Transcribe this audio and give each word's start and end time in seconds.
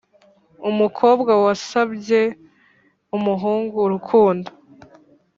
umukobwa 0.69 1.31
wasabye 1.43 2.21
umuhungu 3.17 3.77
urukundo 3.85 4.49